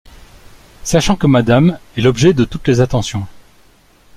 [0.83, 3.27] Sachant que Madame est l’objet de toutes les attentions.